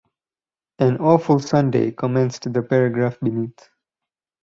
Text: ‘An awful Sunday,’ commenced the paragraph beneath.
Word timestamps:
‘An 0.79 0.97
awful 0.97 1.39
Sunday,’ 1.39 1.91
commenced 1.91 2.51
the 2.51 2.63
paragraph 2.63 3.19
beneath. 3.19 3.69